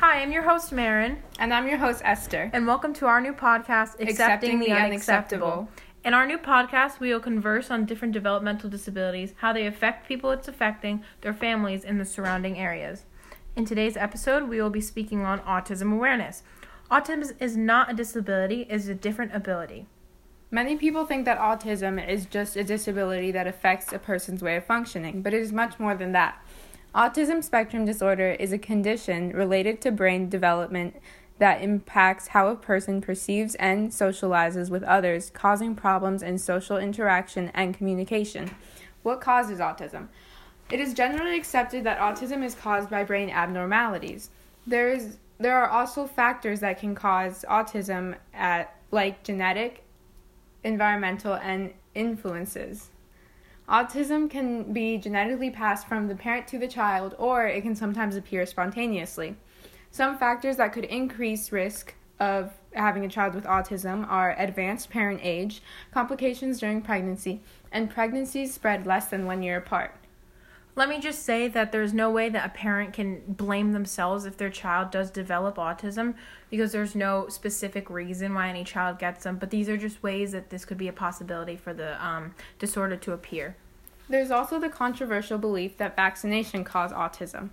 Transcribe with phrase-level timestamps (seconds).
[0.00, 1.20] Hi, I'm your host, Marin.
[1.40, 2.52] And I'm your host, Esther.
[2.52, 5.46] And welcome to our new podcast, Accepting, Accepting the, the unacceptable.
[5.48, 5.68] unacceptable.
[6.04, 10.30] In our new podcast, we will converse on different developmental disabilities, how they affect people
[10.30, 13.06] it's affecting, their families, and the surrounding areas.
[13.56, 16.44] In today's episode, we will be speaking on autism awareness.
[16.92, 19.88] Autism is not a disability, it is a different ability.
[20.52, 24.64] Many people think that autism is just a disability that affects a person's way of
[24.64, 26.40] functioning, but it is much more than that.
[26.94, 30.96] Autism spectrum disorder is a condition related to brain development
[31.38, 37.50] that impacts how a person perceives and socializes with others, causing problems in social interaction
[37.54, 38.50] and communication.
[39.02, 40.08] What causes autism?
[40.70, 44.30] It is generally accepted that autism is caused by brain abnormalities.
[44.66, 49.84] There is there are also factors that can cause autism at like genetic,
[50.64, 52.90] environmental and influences.
[53.68, 58.16] Autism can be genetically passed from the parent to the child, or it can sometimes
[58.16, 59.36] appear spontaneously.
[59.90, 65.20] Some factors that could increase risk of having a child with autism are advanced parent
[65.22, 65.62] age,
[65.92, 69.94] complications during pregnancy, and pregnancies spread less than one year apart.
[70.74, 74.36] Let me just say that there's no way that a parent can blame themselves if
[74.36, 76.14] their child does develop autism
[76.50, 80.32] because there's no specific reason why any child gets them, but these are just ways
[80.32, 83.56] that this could be a possibility for the um, disorder to appear.
[84.08, 87.50] There's also the controversial belief that vaccination causes autism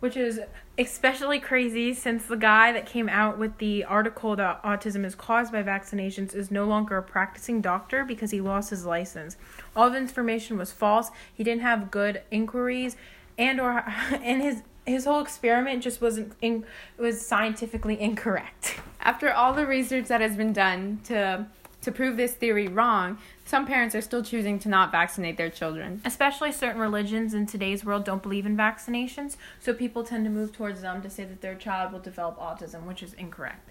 [0.00, 0.40] which is
[0.78, 5.52] especially crazy since the guy that came out with the article that autism is caused
[5.52, 9.36] by vaccinations is no longer a practicing doctor because he lost his license.
[9.74, 11.10] All the information was false.
[11.34, 12.96] He didn't have good inquiries
[13.36, 13.84] and or
[14.22, 16.64] and his his whole experiment just wasn't in,
[16.96, 18.80] was scientifically incorrect.
[19.00, 21.46] After all the research that has been done to
[21.82, 26.00] to prove this theory wrong, some parents are still choosing to not vaccinate their children.
[26.04, 30.52] Especially certain religions in today's world don't believe in vaccinations, so people tend to move
[30.52, 33.70] towards them to say that their child will develop autism, which is incorrect.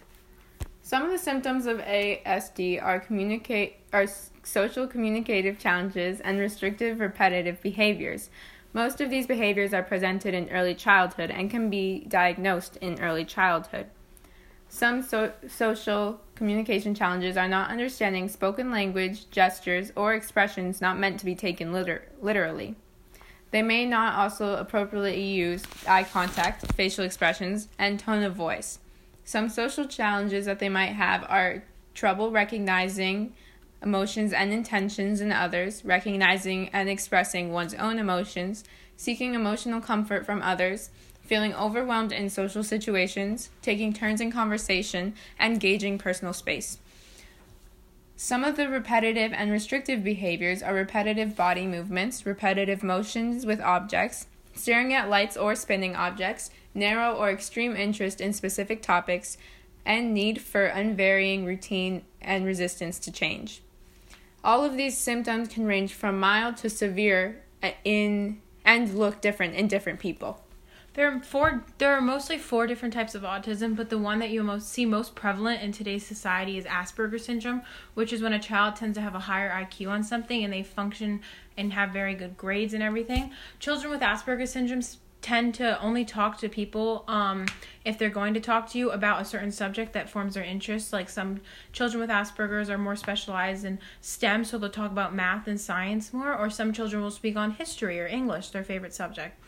[0.81, 4.07] Some of the symptoms of ASD are communicate are
[4.43, 8.29] social communicative challenges and restrictive repetitive behaviors.
[8.71, 13.25] Most of these behaviors are presented in early childhood and can be diagnosed in early
[13.25, 13.87] childhood.
[14.69, 21.19] Some so- social communication challenges are not understanding spoken language, gestures, or expressions not meant
[21.19, 22.75] to be taken liter- literally.
[23.51, 28.79] They may not also appropriately use eye contact, facial expressions, and tone of voice.
[29.25, 33.33] Some social challenges that they might have are trouble recognizing
[33.81, 38.63] emotions and intentions in others, recognizing and expressing one's own emotions,
[38.95, 40.89] seeking emotional comfort from others,
[41.27, 46.79] feeling overwhelmed in social situations, taking turns in conversation, and gauging personal space.
[48.15, 54.25] Some of the repetitive and restrictive behaviors are repetitive body movements, repetitive motions with objects,
[54.55, 59.37] staring at lights or spinning objects, narrow or extreme interest in specific topics,
[59.85, 63.61] and need for unvarying routine and resistance to change.
[64.43, 69.55] All of these symptoms can range from mild to severe uh, in and look different
[69.55, 70.43] in different people.
[70.97, 71.63] There are four.
[71.77, 74.83] There are mostly four different types of autism, but the one that you most see
[74.83, 77.61] most prevalent in today's society is Asperger syndrome,
[77.93, 80.63] which is when a child tends to have a higher IQ on something and they
[80.63, 81.21] function
[81.55, 83.29] and have very good grades and everything.
[83.59, 84.81] Children with Asperger syndrome
[85.21, 87.45] tend to only talk to people um,
[87.85, 90.91] if they're going to talk to you about a certain subject that forms their interest.
[90.91, 91.41] Like some
[91.73, 96.11] children with Asperger's are more specialized in STEM, so they'll talk about math and science
[96.11, 99.39] more, or some children will speak on history or English, their favorite subject.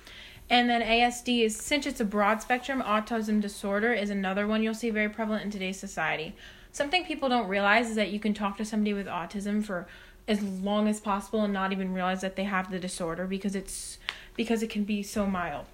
[0.49, 4.73] And then ASD is, since it's a broad spectrum, autism disorder is another one you'll
[4.73, 6.35] see very prevalent in today's society.
[6.71, 9.87] Something people don't realize is that you can talk to somebody with autism for
[10.27, 13.97] as long as possible and not even realize that they have the disorder because it's
[14.35, 15.65] because it can be so mild.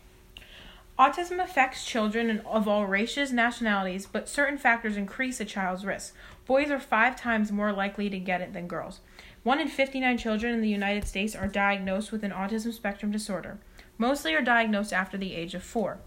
[0.98, 6.16] Autism affects children of all races, nationalities, but certain factors increase a child's risk.
[6.46, 9.02] Boys are five times more likely to get it than girls.
[9.44, 13.58] One in 59 children in the United States are diagnosed with an autism spectrum disorder.
[13.98, 16.00] Mostly are diagnosed after the age of four.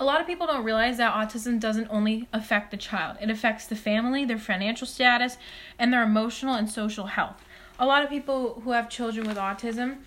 [0.00, 3.66] A lot of people don't realize that autism doesn't only affect the child, it affects
[3.66, 5.36] the family, their financial status,
[5.78, 7.44] and their emotional and social health.
[7.78, 9.98] A lot of people who have children with autism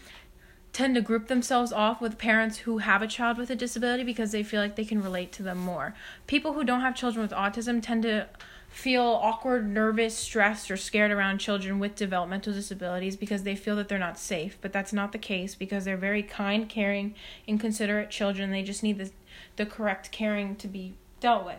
[0.78, 4.32] tend to group themselves off with parents who have a child with a disability because
[4.32, 5.96] they feel like they can relate to them more.
[6.28, 8.28] People who don't have children with autism tend to
[8.70, 13.88] feel awkward, nervous, stressed, or scared around children with developmental disabilities because they feel that
[13.88, 14.56] they're not safe.
[14.62, 17.16] But that's not the case because they're very kind, caring,
[17.48, 18.52] and considerate children.
[18.52, 19.10] They just need the,
[19.56, 21.58] the correct caring to be dealt with.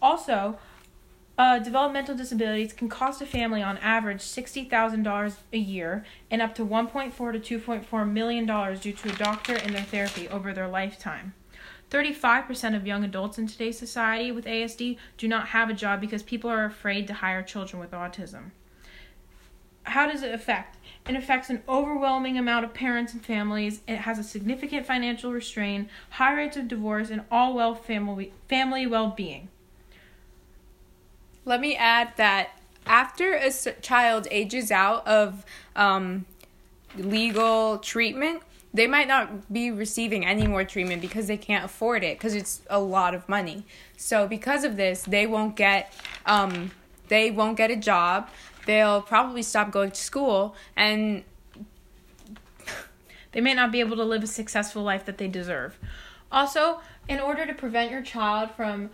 [0.00, 0.58] Also,
[1.38, 6.64] uh, developmental disabilities can cost a family on average $60,000 a year and up to
[6.64, 11.34] 1.4 to 2.4 million dollars due to a doctor and their therapy over their lifetime.
[11.90, 16.22] 35% of young adults in today's society with ASD do not have a job because
[16.22, 18.50] people are afraid to hire children with autism.
[19.84, 20.78] How does it affect?
[21.08, 23.82] It affects an overwhelming amount of parents and families.
[23.86, 28.86] It has a significant financial restraint, high rates of divorce, and all well family family
[28.88, 29.48] well-being.
[31.46, 32.50] Let me add that
[32.86, 33.50] after a
[33.80, 35.46] child ages out of
[35.76, 36.26] um,
[36.96, 38.42] legal treatment,
[38.74, 42.62] they might not be receiving any more treatment because they can't afford it because it's
[42.68, 43.64] a lot of money.
[43.96, 45.94] So because of this, they won't get
[46.26, 46.72] um,
[47.08, 48.28] they won't get a job.
[48.66, 51.22] They'll probably stop going to school and
[53.32, 55.78] they may not be able to live a successful life that they deserve.
[56.32, 58.90] Also, in order to prevent your child from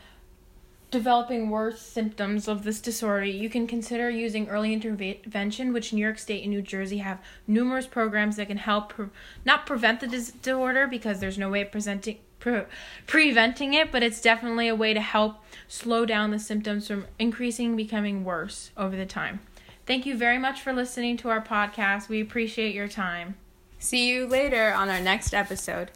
[0.92, 6.18] developing worse symptoms of this disorder, you can consider using early intervention, which New York
[6.18, 7.18] State and New Jersey have
[7.48, 9.06] numerous programs that can help pre-
[9.44, 12.64] not prevent the disorder because there's no way of presenting pre-
[13.06, 17.74] preventing it, but it's definitely a way to help slow down the symptoms from increasing
[17.74, 19.40] becoming worse over the time.
[19.86, 22.08] Thank you very much for listening to our podcast.
[22.08, 23.34] We appreciate your time.
[23.78, 25.90] See you later on our next episode.